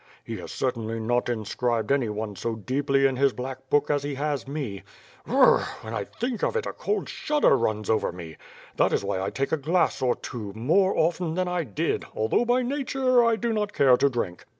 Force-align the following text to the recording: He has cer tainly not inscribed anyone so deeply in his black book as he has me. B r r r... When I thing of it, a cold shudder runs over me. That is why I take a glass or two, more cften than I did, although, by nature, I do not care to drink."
He 0.23 0.37
has 0.37 0.51
cer 0.51 0.71
tainly 0.71 0.99
not 0.99 1.29
inscribed 1.29 1.91
anyone 1.91 2.35
so 2.35 2.55
deeply 2.55 3.05
in 3.05 3.17
his 3.17 3.33
black 3.33 3.69
book 3.69 3.91
as 3.91 4.01
he 4.01 4.15
has 4.15 4.47
me. 4.47 4.81
B 5.27 5.31
r 5.31 5.37
r 5.45 5.59
r... 5.59 5.67
When 5.81 5.93
I 5.93 6.05
thing 6.05 6.43
of 6.43 6.55
it, 6.55 6.65
a 6.65 6.73
cold 6.73 7.07
shudder 7.07 7.55
runs 7.55 7.87
over 7.87 8.11
me. 8.11 8.37
That 8.77 8.93
is 8.93 9.03
why 9.05 9.21
I 9.21 9.29
take 9.29 9.51
a 9.51 9.57
glass 9.57 10.01
or 10.01 10.15
two, 10.15 10.53
more 10.55 10.95
cften 10.95 11.35
than 11.35 11.47
I 11.47 11.65
did, 11.65 12.03
although, 12.15 12.45
by 12.45 12.63
nature, 12.63 13.23
I 13.23 13.35
do 13.35 13.53
not 13.53 13.73
care 13.73 13.95
to 13.95 14.09
drink." 14.09 14.45